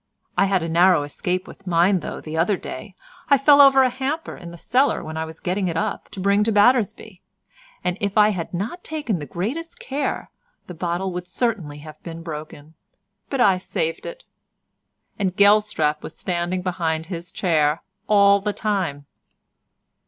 [0.35, 2.95] I had a narrow escape with mine, though, the other day;
[3.29, 6.19] I fell over a hamper in the cellar, when I was getting it up to
[6.19, 7.21] bring to Battersby,
[7.83, 10.31] and if I had not taken the greatest care
[10.65, 12.73] the bottle would certainly have been broken,
[13.29, 14.23] but I saved it."
[15.19, 19.05] And Gelstrap was standing behind his chair all the time!